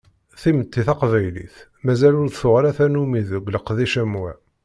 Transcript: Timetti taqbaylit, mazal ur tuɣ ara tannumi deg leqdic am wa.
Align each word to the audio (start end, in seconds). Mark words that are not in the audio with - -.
Timetti 0.41 0.81
taqbaylit, 0.87 1.55
mazal 1.85 2.15
ur 2.21 2.29
tuɣ 2.39 2.53
ara 2.59 2.77
tannumi 2.77 3.21
deg 3.29 3.49
leqdic 3.55 3.93
am 4.01 4.13
wa. 4.21 4.33